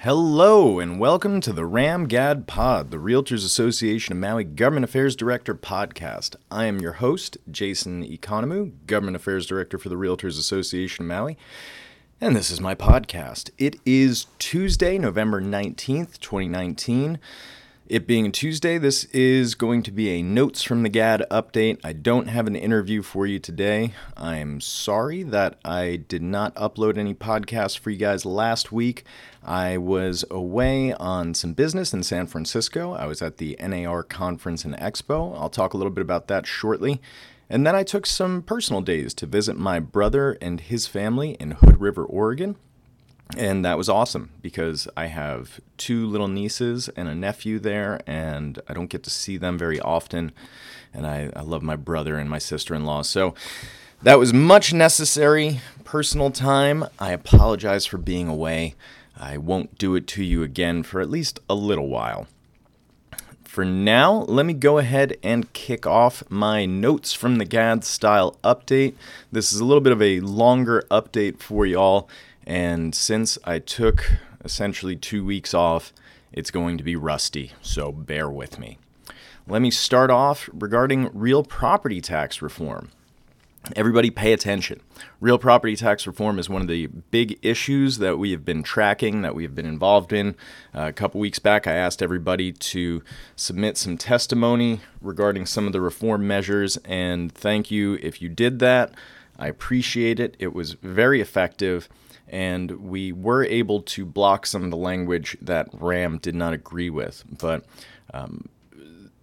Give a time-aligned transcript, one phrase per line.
[0.00, 5.54] Hello, and welcome to the RamGad Pod, the Realtors Association of Maui Government Affairs Director
[5.54, 6.36] podcast.
[6.50, 11.38] I am your host, Jason Economou, Government Affairs Director for the Realtors Association of Maui,
[12.20, 13.48] and this is my podcast.
[13.56, 17.18] It is Tuesday, November 19th, 2019.
[17.88, 21.78] It being Tuesday, this is going to be a Notes from the GAD update.
[21.84, 23.92] I don't have an interview for you today.
[24.16, 29.04] I'm sorry that I did not upload any podcasts for you guys last week.
[29.44, 32.92] I was away on some business in San Francisco.
[32.92, 35.38] I was at the NAR conference and expo.
[35.38, 37.00] I'll talk a little bit about that shortly.
[37.48, 41.52] And then I took some personal days to visit my brother and his family in
[41.52, 42.56] Hood River, Oregon.
[43.34, 48.60] And that was awesome because I have two little nieces and a nephew there, and
[48.68, 50.32] I don't get to see them very often.
[50.94, 53.02] And I, I love my brother and my sister in law.
[53.02, 53.34] So
[54.02, 56.84] that was much necessary personal time.
[56.98, 58.74] I apologize for being away.
[59.18, 62.28] I won't do it to you again for at least a little while.
[63.44, 68.36] For now, let me go ahead and kick off my notes from the GAD style
[68.44, 68.94] update.
[69.32, 72.08] This is a little bit of a longer update for y'all
[72.46, 75.92] and since I took essentially two weeks off,
[76.32, 78.78] it's going to be rusty, so bear with me.
[79.48, 82.90] Let me start off regarding real property tax reform.
[83.74, 84.80] Everybody pay attention.
[85.20, 89.22] Real property tax reform is one of the big issues that we have been tracking,
[89.22, 90.36] that we have been involved in.
[90.72, 93.02] Uh, a couple weeks back, I asked everybody to
[93.34, 98.60] submit some testimony regarding some of the reform measures, and thank you if you did
[98.60, 98.92] that.
[99.36, 100.36] I appreciate it.
[100.38, 101.88] It was very effective
[102.28, 106.90] and we were able to block some of the language that RAM did not agree
[106.90, 107.24] with.
[107.38, 107.64] But
[108.12, 108.48] um,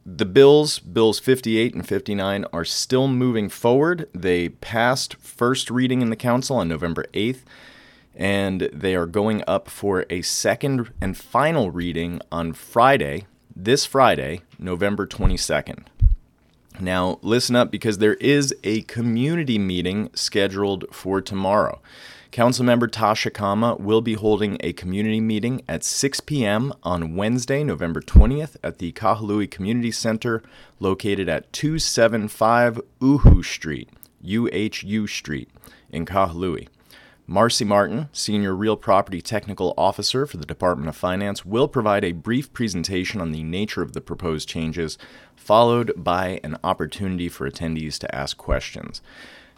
[0.05, 4.09] the bills, bills 58 and 59, are still moving forward.
[4.13, 7.41] They passed first reading in the council on November 8th,
[8.15, 14.41] and they are going up for a second and final reading on Friday, this Friday,
[14.59, 15.85] November 22nd.
[16.79, 21.81] Now, listen up because there is a community meeting scheduled for tomorrow.
[22.33, 26.73] Councilmember Tasha Kama will be holding a community meeting at 6 p.m.
[26.81, 30.41] on Wednesday, November 20th at the Kahului Community Center
[30.79, 33.87] located at 275 Uhu Street,
[34.25, 35.47] UHU Street,
[35.91, 36.69] in Kahului.
[37.27, 42.13] Marcy Martin, Senior Real Property Technical Officer for the Department of Finance, will provide a
[42.13, 44.97] brief presentation on the nature of the proposed changes,
[45.35, 49.03] followed by an opportunity for attendees to ask questions.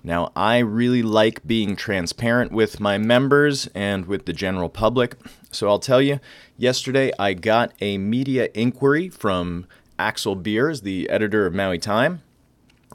[0.05, 5.15] Now, I really like being transparent with my members and with the general public.
[5.49, 6.19] So I'll tell you,
[6.57, 9.65] yesterday I got a media inquiry from
[9.97, 12.21] Axel Beers, the editor of Maui Time,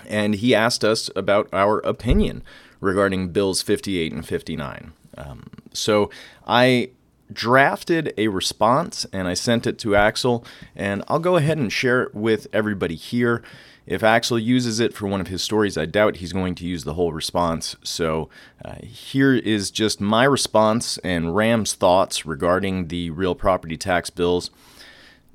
[0.07, 2.45] and he asked us about our opinion
[2.81, 4.93] regarding Bills 58 and 59.
[5.19, 6.11] Um, so
[6.47, 6.91] I
[7.33, 12.03] drafted a response and I sent it to Axel, and I'll go ahead and share
[12.03, 13.43] it with everybody here.
[13.87, 16.85] If Axel uses it for one of his stories, I doubt he's going to use
[16.85, 17.75] the whole response.
[17.83, 18.29] So
[18.65, 24.51] uh, here is just my response and Ram's thoughts regarding the real property tax bills.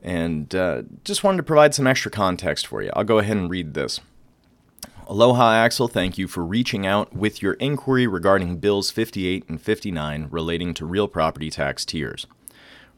[0.02, 2.92] And uh, just wanted to provide some extra context for you.
[2.94, 4.00] I'll go ahead and read this.
[5.08, 5.88] Aloha, Axel.
[5.88, 10.86] Thank you for reaching out with your inquiry regarding Bills 58 and 59 relating to
[10.86, 12.26] real property tax tiers.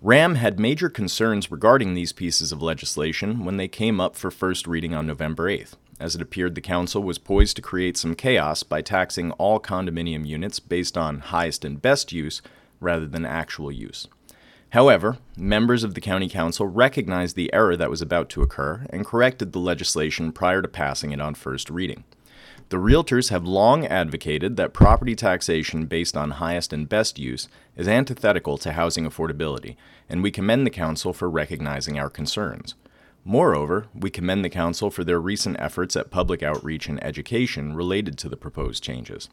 [0.02, 4.68] RAM had major concerns regarding these pieces of legislation when they came up for first
[4.68, 8.64] reading on November 8th, as it appeared the Council was poised to create some chaos
[8.64, 12.42] by taxing all condominium units based on highest and best use
[12.80, 14.08] rather than actual use.
[14.72, 19.06] However, members of the County Council recognized the error that was about to occur and
[19.06, 22.04] corrected the legislation prior to passing it on first reading.
[22.70, 27.48] The realtors have long advocated that property taxation based on highest and best use
[27.78, 29.78] is antithetical to housing affordability,
[30.10, 32.76] and we commend the Council for recognizing our concerns.
[33.24, 38.18] Moreover, we commend the Council for their recent efforts at public outreach and education related
[38.18, 39.30] to the proposed changes.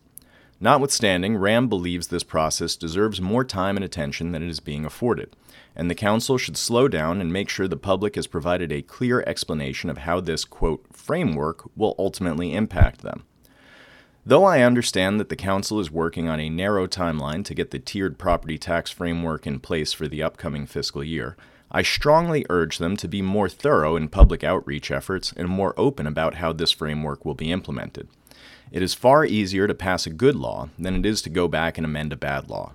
[0.64, 5.36] Notwithstanding, RAM believes this process deserves more time and attention than it is being afforded,
[5.76, 9.22] and the Council should slow down and make sure the public is provided a clear
[9.26, 13.24] explanation of how this, quote, framework will ultimately impact them.
[14.24, 17.78] Though I understand that the Council is working on a narrow timeline to get the
[17.78, 21.36] tiered property tax framework in place for the upcoming fiscal year,
[21.70, 26.06] I strongly urge them to be more thorough in public outreach efforts and more open
[26.06, 28.08] about how this framework will be implemented.
[28.70, 31.78] It is far easier to pass a good law than it is to go back
[31.78, 32.72] and amend a bad law.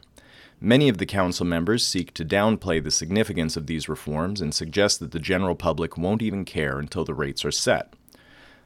[0.62, 5.00] Many of the council members seek to downplay the significance of these reforms and suggest
[5.00, 7.94] that the general public won't even care until the rates are set.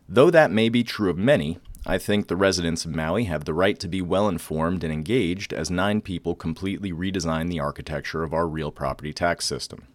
[0.09, 3.53] Though that may be true of many, I think the residents of Maui have the
[3.53, 8.33] right to be well informed and engaged as nine people completely redesign the architecture of
[8.33, 9.87] our real property tax system.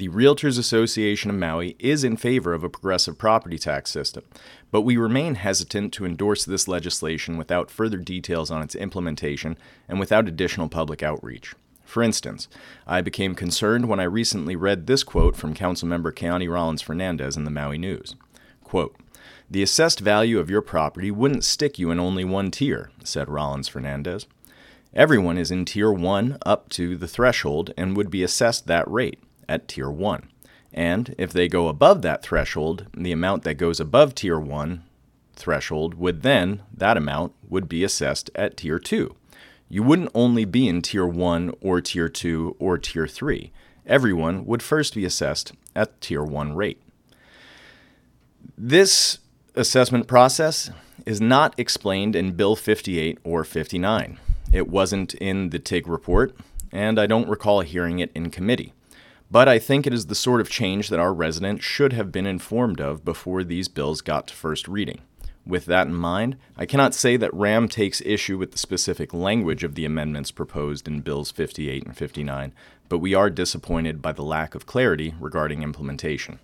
[0.00, 4.24] The Realtors Association of Maui is in favor of a progressive property tax system,
[4.70, 9.58] but we remain hesitant to endorse this legislation without further details on its implementation
[9.90, 11.54] and without additional public outreach.
[11.84, 12.48] For instance,
[12.86, 17.44] I became concerned when I recently read this quote from Councilmember Keani Rawlins Fernandez in
[17.44, 18.16] the Maui News.
[18.64, 18.96] Quote,
[19.50, 23.68] the assessed value of your property wouldn't stick you in only one tier, said Rawlins
[23.68, 24.26] Fernandez.
[24.94, 29.18] Everyone is in Tier 1 up to the threshold and would be assessed that rate
[29.50, 30.30] at Tier 1.
[30.72, 34.82] And if they go above that threshold, the amount that goes above Tier 1
[35.34, 39.14] threshold would then, that amount, would be assessed at Tier 2.
[39.68, 43.52] You wouldn't only be in Tier 1 or Tier 2 or Tier 3.
[43.86, 46.80] Everyone would first be assessed at Tier 1 rate.
[48.56, 49.18] This
[49.56, 50.70] assessment process
[51.06, 54.18] is not explained in Bill 58 or 59.
[54.52, 56.36] It wasn't in the TIG report,
[56.70, 58.72] and I don't recall hearing it in committee.
[59.30, 62.26] But I think it is the sort of change that our residents should have been
[62.26, 65.02] informed of before these bills got to first reading.
[65.46, 69.64] With that in mind, I cannot say that RAM takes issue with the specific language
[69.64, 72.52] of the amendments proposed in Bills 58 and 59,
[72.88, 76.40] but we are disappointed by the lack of clarity regarding implementation.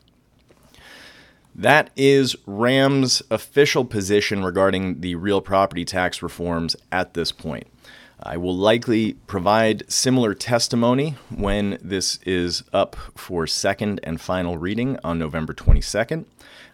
[1.54, 7.66] That is RAM's official position regarding the real property tax reforms at this point.
[8.22, 14.98] I will likely provide similar testimony when this is up for second and final reading
[15.04, 16.24] on November 22nd.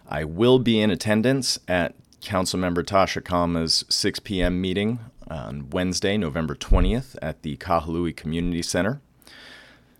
[0.07, 4.61] I will be in attendance at Councilmember Tasha Kama's 6 p.m.
[4.61, 4.99] meeting
[5.29, 9.01] on Wednesday, November 20th at the Kahului Community Center.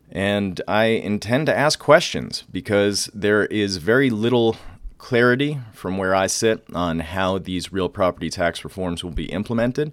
[0.09, 4.55] And I intend to ask questions because there is very little
[4.97, 9.91] clarity from where I sit on how these real property tax reforms will be implemented.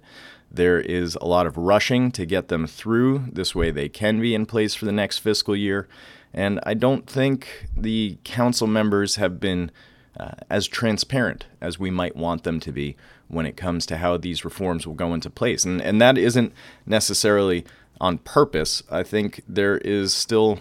[0.53, 3.25] There is a lot of rushing to get them through.
[3.31, 5.87] This way, they can be in place for the next fiscal year.
[6.33, 9.71] And I don't think the council members have been
[10.19, 14.17] uh, as transparent as we might want them to be when it comes to how
[14.17, 15.63] these reforms will go into place.
[15.63, 16.51] And, and that isn't
[16.85, 17.65] necessarily
[18.01, 18.83] on purpose.
[18.91, 20.59] I think there is still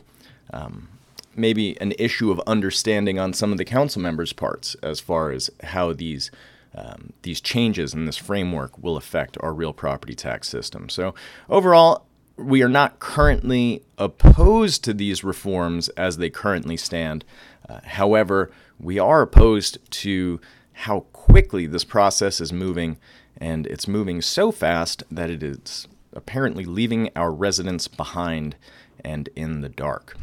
[0.53, 0.89] um,
[1.35, 5.51] maybe an issue of understanding on some of the council members' parts as far as
[5.65, 6.31] how these
[6.75, 10.89] um, these changes in this framework will affect our real property tax system.
[10.89, 11.15] So,
[11.49, 12.07] overall,
[12.37, 17.25] we are not currently opposed to these reforms as they currently stand.
[17.69, 20.41] Uh, however, we are opposed to
[20.73, 22.97] how quickly this process is moving,
[23.37, 28.57] and it's moving so fast that it is apparently leaving our residents behind
[29.05, 30.17] and in the dark.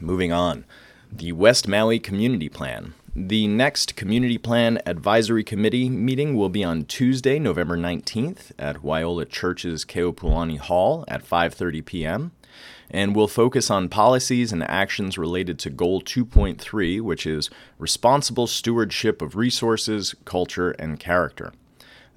[0.00, 0.64] Moving on,
[1.12, 2.94] the West Maui Community Plan.
[3.20, 9.28] The next Community Plan Advisory Committee meeting will be on Tuesday, November 19th at Waiola
[9.28, 12.30] Church's Keopuolani Hall at 5:30 p.m.
[12.88, 19.20] and will focus on policies and actions related to Goal 2.3, which is responsible stewardship
[19.20, 21.52] of resources, culture, and character.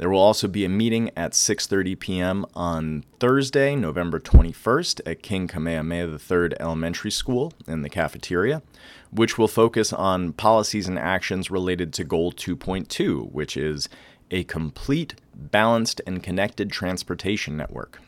[0.02, 2.44] There will also be a meeting at 6:30 p.m.
[2.56, 8.64] on Thursday, November 21st at King Kamehameha III Elementary School in the cafeteria
[9.12, 13.88] which will focus on policies and actions related to Goal 2.2, which is
[14.32, 18.02] a complete, balanced, and connected transportation network.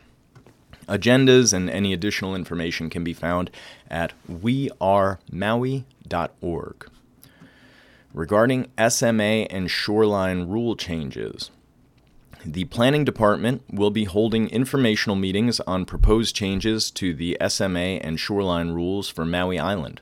[0.88, 3.52] Agendas and any additional information can be found
[3.88, 6.90] at wearemaui.org.
[8.12, 11.52] Regarding SMA and shoreline rule changes,
[12.44, 18.20] the Planning Department will be holding informational meetings on proposed changes to the SMA and
[18.20, 20.00] shoreline rules for Maui Island.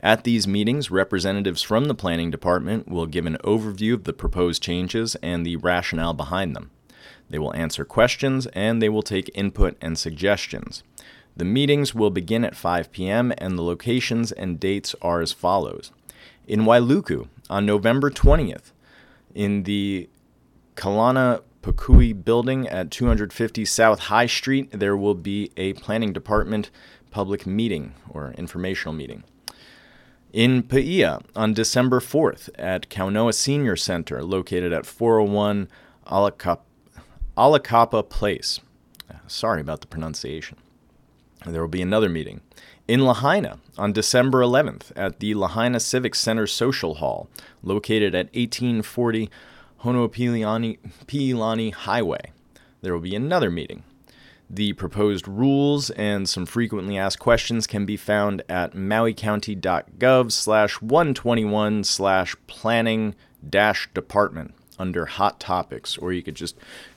[0.00, 4.62] At these meetings, representatives from the Planning Department will give an overview of the proposed
[4.62, 6.70] changes and the rationale behind them.
[7.28, 10.84] They will answer questions and they will take input and suggestions.
[11.36, 15.90] The meetings will begin at 5 p.m., and the locations and dates are as follows.
[16.46, 18.70] In Wailuku, on November 20th,
[19.34, 20.08] in the
[20.76, 26.70] Kalana Pakui building at 250 South High Street, there will be a Planning Department
[27.10, 29.24] public meeting or informational meeting.
[30.34, 35.70] In Paia on December 4th at Kaunoa Senior Center, located at 401
[36.06, 38.60] Alakapa Place.
[39.26, 40.58] Sorry about the pronunciation.
[41.46, 42.42] There will be another meeting.
[42.86, 47.30] In Lahaina on December 11th at the Lahaina Civic Center Social Hall,
[47.62, 49.30] located at 1840
[49.84, 52.32] Honoapiilani Highway.
[52.80, 53.84] There will be another meeting.
[54.48, 61.84] The proposed rules and some frequently asked questions can be found at mauicounty.gov slash 121
[61.84, 63.14] slash planning
[63.48, 64.54] dash department.
[64.78, 66.56] under Hot Topics, or you could just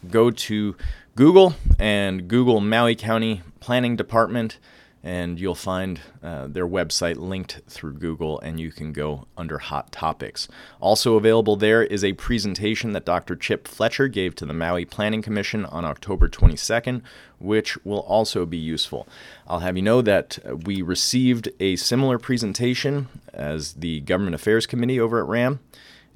[0.09, 0.75] go to
[1.15, 4.57] Google and Google Maui County Planning Department
[5.03, 9.91] and you'll find uh, their website linked through Google, and you can go under Hot
[9.91, 10.47] Topics.
[10.79, 13.35] Also available there is a presentation that Dr.
[13.35, 17.01] Chip Fletcher gave to the Maui Planning Commission on October 22nd,
[17.39, 19.07] which will also be useful.
[19.47, 24.99] I'll have you know that we received a similar presentation as the Government Affairs Committee
[24.99, 25.59] over at RAM,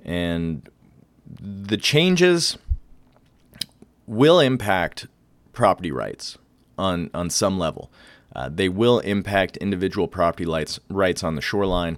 [0.04, 0.68] and
[1.40, 2.58] the changes
[4.08, 5.08] will impact
[5.54, 6.38] property rights
[6.78, 7.92] on, on some level.
[8.36, 11.98] Uh, they will impact individual property rights, rights on the shoreline.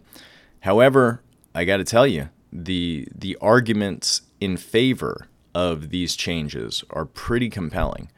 [0.61, 1.21] However,
[1.53, 7.49] I got to tell you, the the arguments in favor of these changes are pretty
[7.49, 8.09] compelling,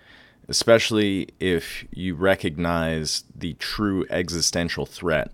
[0.47, 5.31] especially if you recognize the true existential threat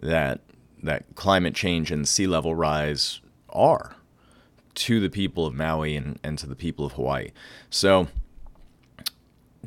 [0.00, 0.40] that
[0.82, 3.20] that climate change and sea level rise
[3.50, 3.96] are
[4.74, 7.30] to the people of Maui and, and to the people of Hawaii.
[7.68, 8.08] So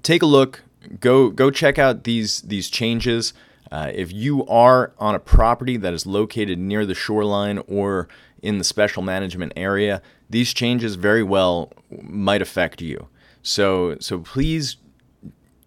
[0.04, 0.64] take a look,
[1.00, 3.34] go go check out these these changes.
[3.72, 8.10] Uh, if you are on a property that is located near the shoreline or
[8.42, 11.72] in the special management area, these changes very well
[12.02, 13.08] might affect you.
[13.42, 14.78] So so please,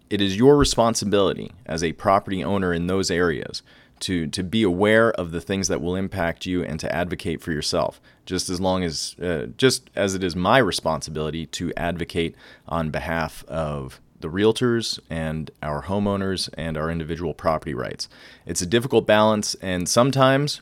[0.09, 3.63] it is your responsibility as a property owner in those areas
[4.01, 7.51] to to be aware of the things that will impact you and to advocate for
[7.51, 8.01] yourself.
[8.25, 12.35] Just as long as uh, just as it is my responsibility to advocate
[12.67, 18.09] on behalf of the realtors and our homeowners and our individual property rights.
[18.47, 20.61] It's a difficult balance, and sometimes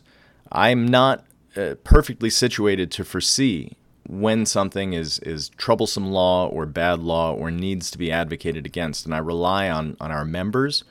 [0.51, 1.23] I'm not
[1.55, 7.49] uh, perfectly situated to foresee when something is, is troublesome law or bad law or
[7.49, 9.05] needs to be advocated against.
[9.05, 10.83] And I rely on, on our members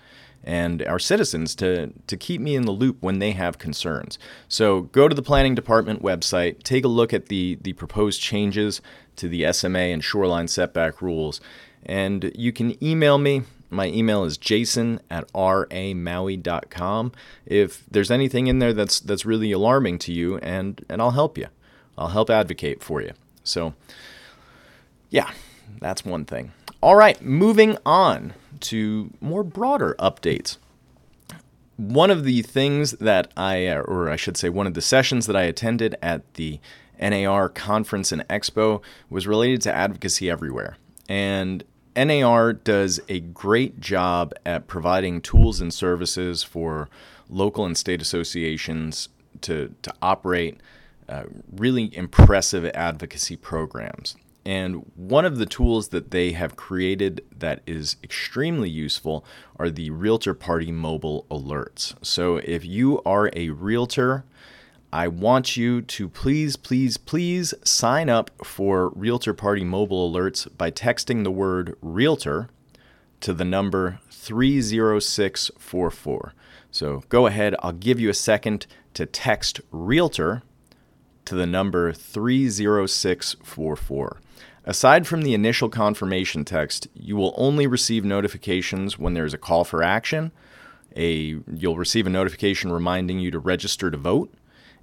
[0.42, 4.18] and our citizens to, to keep me in the loop when they have concerns.
[4.48, 8.80] So go to the planning department website, take a look at the, the proposed changes
[9.16, 11.40] to the SMA and shoreline setback rules,
[11.86, 13.42] and you can email me.
[13.70, 17.12] My email is jason at ramaui.com.
[17.46, 21.38] If there's anything in there that's that's really alarming to you, and and I'll help
[21.38, 21.46] you.
[21.96, 23.12] I'll help advocate for you.
[23.44, 23.74] So,
[25.10, 25.30] yeah,
[25.80, 26.52] that's one thing.
[26.80, 30.56] All right, moving on to more broader updates.
[31.76, 35.26] One of the things that I, uh, or I should say, one of the sessions
[35.26, 36.60] that I attended at the
[37.00, 40.76] NAR conference and expo was related to advocacy everywhere.
[41.08, 41.64] And
[41.96, 46.88] NAR does a great job at providing tools and services for
[47.28, 49.08] local and state associations
[49.42, 50.61] to, to operate
[51.08, 54.16] uh, really impressive advocacy programs.
[54.44, 59.25] And one of the tools that they have created that is extremely useful
[59.56, 61.94] are the Realtor Party mobile alerts.
[62.04, 64.25] So if you are a realtor
[64.92, 70.70] I want you to please, please, please sign up for Realtor Party mobile alerts by
[70.70, 72.50] texting the word Realtor
[73.20, 76.34] to the number 30644.
[76.70, 80.42] So go ahead, I'll give you a second to text Realtor
[81.25, 84.20] to the number 30644.
[84.66, 89.64] Aside from the initial confirmation text, you will only receive notifications when there's a call
[89.64, 90.32] for action.
[90.94, 94.30] A you'll receive a notification reminding you to register to vote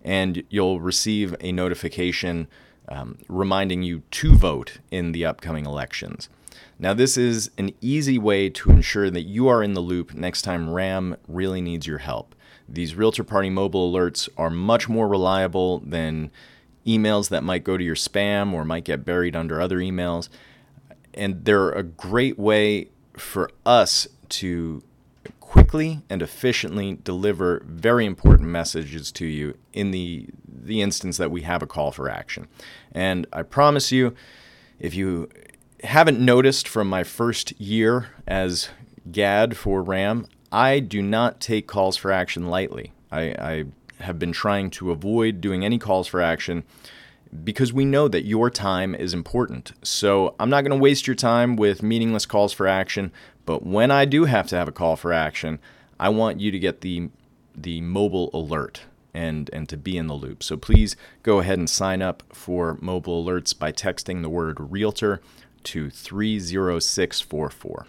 [0.04, 2.48] and you'll receive a notification
[2.88, 6.30] um, reminding you to vote in the upcoming elections.
[6.80, 10.42] Now, this is an easy way to ensure that you are in the loop next
[10.44, 12.36] time RAM really needs your help.
[12.68, 16.32] These Realtor Party mobile alerts are much more reliable than
[16.86, 20.30] emails that might go to your spam or might get buried under other emails.
[21.14, 24.82] And they're a great way for us to
[25.50, 31.42] quickly and efficiently deliver very important messages to you in the the instance that we
[31.42, 32.48] have a call for action.
[32.92, 34.14] And I promise you,
[34.78, 35.28] if you
[35.84, 38.70] haven't noticed from my first year as
[39.12, 42.94] GAD for RAM, I do not take calls for action lightly.
[43.12, 43.64] I, I
[44.02, 46.64] have been trying to avoid doing any calls for action
[47.44, 49.74] because we know that your time is important.
[49.84, 53.12] So I'm not going to waste your time with meaningless calls for action.
[53.46, 55.60] But when I do have to have a call for action,
[56.00, 57.10] I want you to get the
[57.56, 58.84] the mobile alert
[59.14, 60.44] and and to be in the loop.
[60.44, 65.22] So please go ahead and sign up for mobile alerts by texting the word realtor
[65.64, 67.88] to 30644.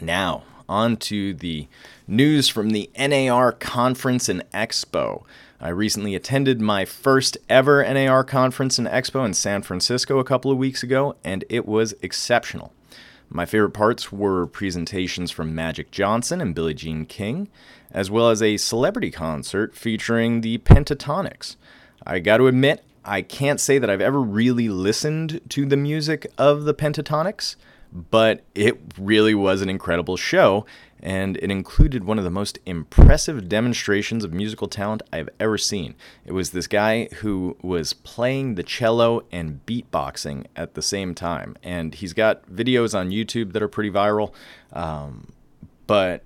[0.00, 1.66] Now, on to the
[2.06, 5.24] news from the NAR conference and expo.
[5.60, 10.52] I recently attended my first ever NAR conference and expo in San Francisco a couple
[10.52, 12.72] of weeks ago, and it was exceptional.
[13.28, 17.48] My favorite parts were presentations from Magic Johnson and Billie Jean King,
[17.90, 21.56] as well as a celebrity concert featuring the Pentatonix.
[22.06, 26.30] I got to admit, I can't say that I've ever really listened to the music
[26.38, 27.56] of the Pentatonix,
[27.92, 30.66] but it really was an incredible show,
[31.00, 35.94] and it included one of the most impressive demonstrations of musical talent I've ever seen.
[36.24, 41.56] It was this guy who was playing the cello and beatboxing at the same time,
[41.62, 44.32] and he's got videos on YouTube that are pretty viral.
[44.72, 45.32] Um,
[45.86, 46.24] but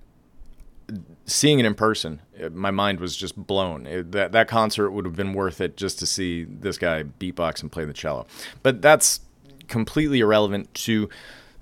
[1.26, 3.86] seeing it in person, my mind was just blown.
[3.86, 7.62] It, that that concert would have been worth it just to see this guy beatbox
[7.62, 8.26] and play the cello.
[8.62, 9.20] But that's
[9.68, 11.08] completely irrelevant to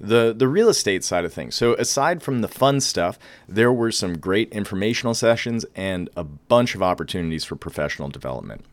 [0.00, 1.54] the the real estate side of things.
[1.54, 6.75] So aside from the fun stuff, there were some great informational sessions and a bunch
[6.75, 8.64] of opportunities for professional development.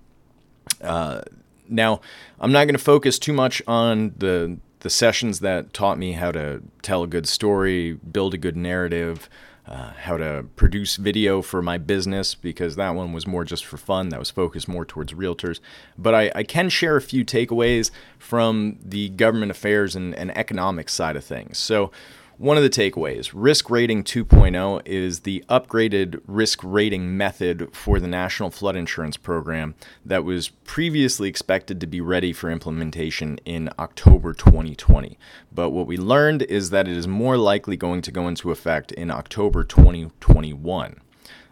[0.81, 1.21] Uh,
[1.69, 2.01] now,
[2.39, 6.31] I'm not going to focus too much on the the sessions that taught me how
[6.31, 9.27] to tell a good story, build a good narrative,
[9.67, 13.77] uh, how to produce video for my business because that one was more just for
[13.77, 14.09] fun.
[14.09, 15.59] That was focused more towards realtors.
[15.97, 20.93] But I, I can share a few takeaways from the government affairs and, and economics
[20.93, 21.57] side of things.
[21.57, 21.91] So,
[22.37, 28.07] one of the takeaways Risk Rating 2.0 is the upgraded risk rating method for the
[28.07, 29.73] National Flood Insurance Program
[30.05, 35.17] that was previously expected to be ready for implementation in October 2020.
[35.51, 38.91] But what we learned is that it is more likely going to go into effect
[38.91, 41.01] in October 2021.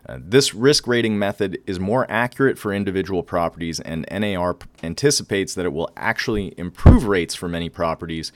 [0.08, 5.66] Uh, this risk rating method is more accurate for individual properties, and NAR anticipates that
[5.66, 8.32] it will actually improve rates for many properties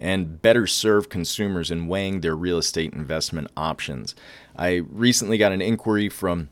[0.00, 4.14] and better serve consumers in weighing their real estate investment options.
[4.56, 6.48] I recently got an inquiry from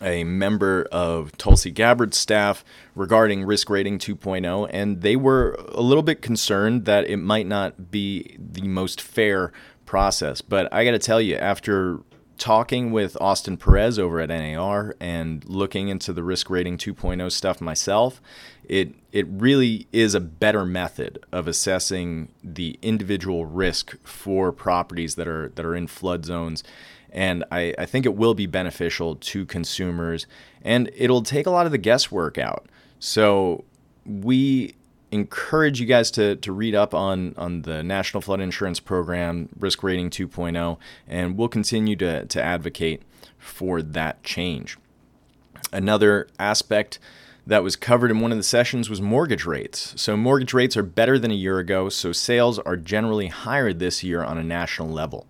[0.00, 2.64] a member of Tulsi Gabbard's staff
[2.94, 7.90] regarding risk rating 2.0, and they were a little bit concerned that it might not
[7.90, 9.52] be the most fair
[9.84, 10.40] process.
[10.40, 12.00] But I got to tell you, after
[12.38, 17.60] talking with Austin Perez over at NAR and looking into the risk rating 2.0 stuff
[17.60, 18.20] myself,
[18.64, 25.28] it it really is a better method of assessing the individual risk for properties that
[25.28, 26.64] are that are in flood zones.
[27.14, 30.26] And I, I think it will be beneficial to consumers
[30.62, 32.66] and it'll take a lot of the guesswork out.
[32.98, 33.64] So
[34.06, 34.76] we
[35.10, 39.82] encourage you guys to, to read up on, on the National Flood Insurance Program, Risk
[39.82, 43.02] Rating 2.0, and we'll continue to, to advocate
[43.38, 44.78] for that change.
[45.70, 46.98] Another aspect
[47.46, 49.94] that was covered in one of the sessions was mortgage rates.
[49.96, 54.04] So, mortgage rates are better than a year ago, so sales are generally higher this
[54.04, 55.26] year on a national level.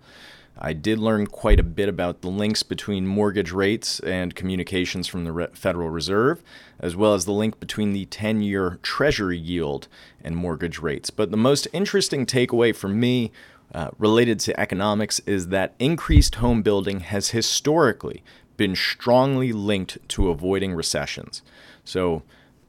[0.57, 5.25] I did learn quite a bit about the links between mortgage rates and communications from
[5.25, 6.43] the Federal Reserve,
[6.79, 9.87] as well as the link between the 10 year Treasury yield
[10.23, 11.09] and mortgage rates.
[11.09, 13.31] But the most interesting takeaway for me
[13.73, 18.23] uh, related to economics is that increased home building has historically
[18.55, 21.41] been strongly linked to avoiding recessions.
[21.83, 22.23] So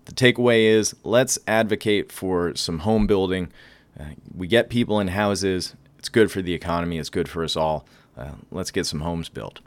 [0.05, 3.51] the takeaway is let's advocate for some home building.
[3.99, 7.57] Uh, we get people in houses, it's good for the economy, it's good for us
[7.57, 7.87] all.
[8.17, 9.61] Uh, let's get some homes built.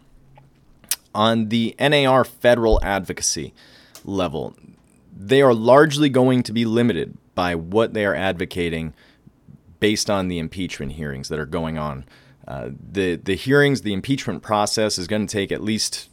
[1.16, 3.54] On the NAR federal advocacy
[4.04, 4.56] level,
[5.16, 8.94] they are largely going to be limited by what they are advocating
[9.80, 12.06] based on the impeachment hearings that are going on.
[12.48, 16.10] Uh, the the hearings, the impeachment process is going to take at least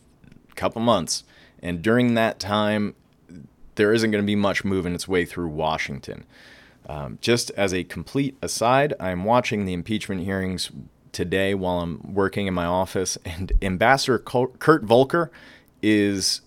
[0.51, 1.23] a couple months,
[1.63, 2.95] and during that time,
[3.77, 6.25] there isn't going to be much moving its way through Washington.
[6.87, 10.71] Um, just as a complete aside, I'm watching the impeachment hearings
[11.13, 15.31] today while I'm working in my office, and Ambassador Kurt Volker
[15.83, 16.43] is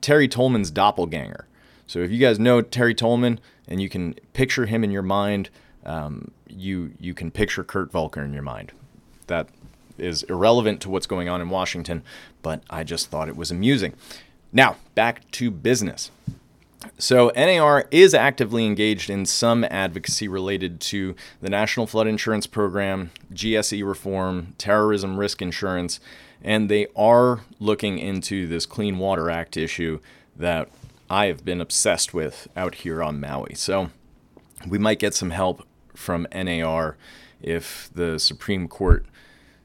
[0.00, 1.46] Terry Tolman's doppelganger.
[1.86, 5.50] So if you guys know Terry Tolman and you can picture him in your mind,
[5.84, 8.72] um, you you can picture Kurt Volker in your mind.
[9.26, 9.48] That
[9.98, 12.02] is irrelevant to what's going on in Washington,
[12.42, 13.94] but I just thought it was amusing.
[14.52, 16.10] Now back to business.
[16.96, 23.10] So, NAR is actively engaged in some advocacy related to the National Flood Insurance Program,
[23.34, 26.00] GSE reform, terrorism risk insurance,
[26.42, 30.00] and they are looking into this Clean Water Act issue
[30.36, 30.70] that
[31.10, 33.54] I have been obsessed with out here on Maui.
[33.54, 33.90] So,
[34.66, 36.96] we might get some help from NAR
[37.42, 39.04] if the Supreme Court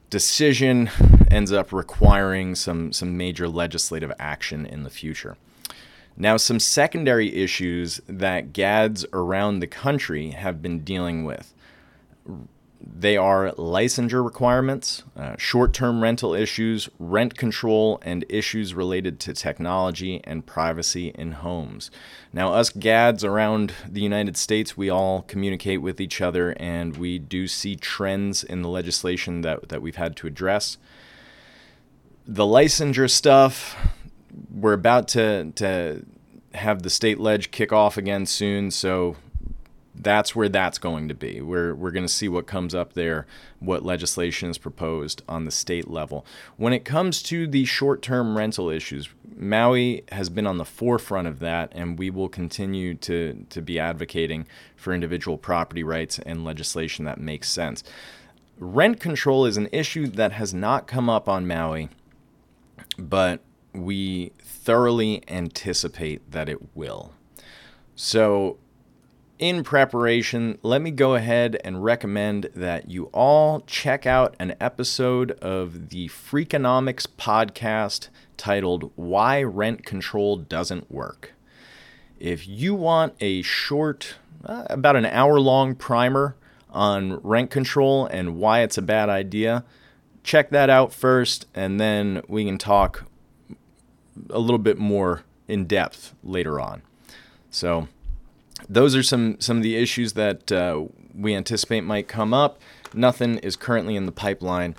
[0.09, 0.89] decision
[1.31, 5.37] ends up requiring some, some major legislative action in the future.
[6.17, 11.53] Now, some secondary issues that GADs around the country have been dealing with.
[12.87, 19.33] They are licensure requirements, uh, short term rental issues, rent control, and issues related to
[19.33, 21.89] technology and privacy in homes.
[22.31, 27.17] Now, us GADs around the United States, we all communicate with each other and we
[27.17, 30.77] do see trends in the legislation that, that we've had to address.
[32.27, 33.75] The licensure stuff,
[34.51, 36.05] we're about to to
[36.53, 39.17] have the state ledge kick off again soon, so
[39.97, 41.41] that's where that's going to be.
[41.41, 43.25] We're, we're going to see what comes up there,
[43.59, 46.25] what legislation is proposed on the state level.
[46.57, 51.27] When it comes to the short term rental issues, Maui has been on the forefront
[51.27, 56.43] of that, and we will continue to, to be advocating for individual property rights and
[56.43, 57.83] legislation that makes sense.
[58.57, 61.89] Rent control is an issue that has not come up on Maui,
[62.97, 63.41] but
[63.77, 67.13] we thoroughly anticipate that it will.
[67.95, 68.57] So,
[69.37, 75.31] in preparation, let me go ahead and recommend that you all check out an episode
[75.33, 78.07] of the Freakonomics podcast
[78.37, 81.33] titled Why Rent Control Doesn't Work.
[82.17, 86.35] If you want a short, uh, about an hour long primer
[86.69, 89.65] on rent control and why it's a bad idea,
[90.23, 93.05] check that out first, and then we can talk
[94.29, 96.81] a little bit more in depth later on.
[97.49, 97.87] So,
[98.69, 102.59] those are some some of the issues that uh, we anticipate might come up.
[102.93, 104.75] Nothing is currently in the pipeline,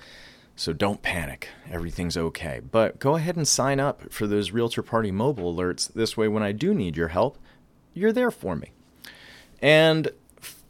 [0.55, 1.49] so don't panic.
[1.71, 2.61] Everything's okay.
[2.71, 5.93] But go ahead and sign up for those Realtor Party mobile alerts.
[5.93, 7.39] This way, when I do need your help,
[7.95, 8.73] you're there for me.
[9.61, 10.11] And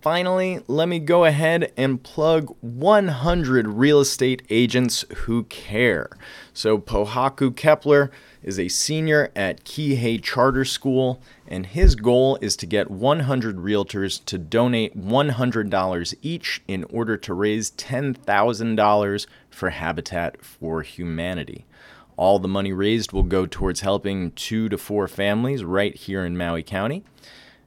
[0.01, 6.11] finally, let me go ahead and plug 100 real estate agents who care.
[6.53, 8.11] So, Pohaku Kepler
[8.43, 14.25] is a senior at Kihei Charter School, and his goal is to get 100 realtors
[14.27, 21.65] to donate $100 each in order to raise $10,000 for Habitat for Humanity.
[22.17, 26.37] All the money raised will go towards helping two to four families right here in
[26.37, 27.05] Maui County.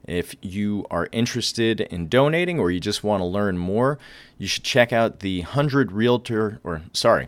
[0.08, 4.00] If you are interested in donating or you just want to learn more,
[4.40, 7.28] you should check out the 100 Realtor, or sorry,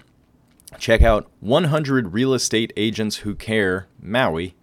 [0.80, 4.56] Check out 100 Real Estate Agents Who Care Maui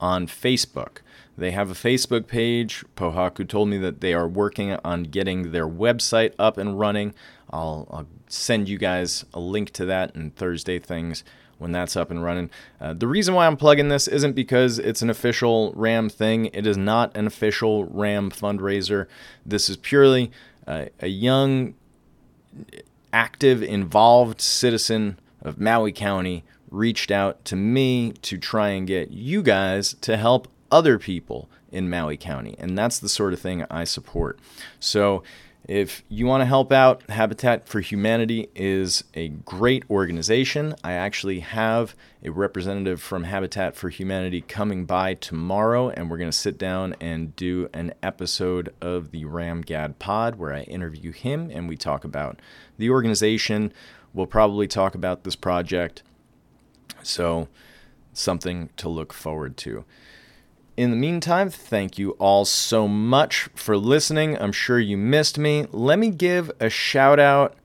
[0.00, 0.98] on Facebook.
[1.36, 2.84] They have a Facebook page.
[2.96, 7.14] Pohaku told me that they are working on getting their website up and running.
[7.50, 11.24] I'll, I'll send you guys a link to that in Thursday things
[11.58, 12.50] when that's up and running.
[12.80, 16.46] Uh, the reason why I'm plugging this isn't because it's an official RAM thing.
[16.46, 19.06] It is not an official RAM fundraiser.
[19.44, 20.30] This is purely
[20.66, 21.74] uh, a young,
[23.12, 29.42] active, involved citizen of Maui County reached out to me to try and get you
[29.42, 32.56] guys to help other people in Maui County.
[32.58, 34.38] And that's the sort of thing I support.
[34.80, 35.22] So
[35.68, 40.76] if you want to help out, Habitat for Humanity is a great organization.
[40.84, 46.30] I actually have a representative from Habitat for Humanity coming by tomorrow, and we're going
[46.30, 51.50] to sit down and do an episode of the RamGad Pod where I interview him
[51.52, 52.40] and we talk about
[52.78, 53.72] the organization,
[54.16, 56.02] We'll probably talk about this project.
[57.02, 57.48] So,
[58.14, 59.84] something to look forward to.
[60.74, 64.38] In the meantime, thank you all so much for listening.
[64.40, 65.66] I'm sure you missed me.
[65.70, 67.56] Let me give a shout out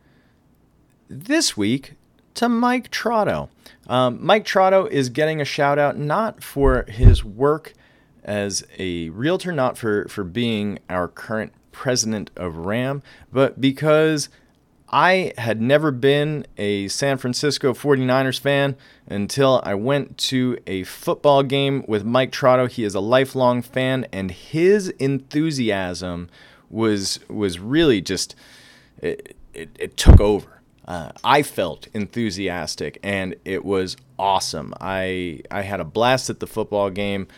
[1.09, 1.93] this week
[2.33, 3.47] to Mike Trotto.
[3.87, 7.71] Um, Mike Trotto is getting a shout out not for his work
[8.25, 14.27] as a realtor, not for, for being our current president of RAM, but because
[14.91, 18.75] I had never been a San Francisco 49ers fan
[19.07, 22.69] until I went to a football game with Mike Trotto.
[22.69, 26.29] He is a lifelong fan, and his enthusiasm
[26.69, 28.35] was was really just
[29.01, 30.61] it, it, it took over.
[30.85, 34.73] Uh, I felt enthusiastic, and it was awesome.
[34.81, 37.29] I I had a blast at the football game.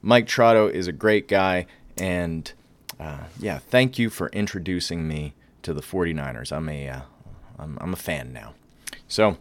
[0.00, 1.66] Mike Trotto is a great guy,
[1.98, 2.50] and
[2.98, 6.52] uh, yeah, thank you for introducing me to the 49ers.
[6.52, 7.00] I'm a, uh,
[7.58, 8.54] I'm, I'm a fan now.
[9.08, 9.38] So,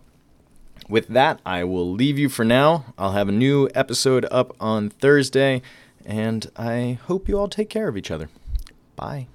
[0.89, 2.93] with that, I will leave you for now.
[2.97, 5.61] I'll have a new episode up on Thursday,
[6.05, 8.29] and I hope you all take care of each other.
[8.95, 9.27] Bye.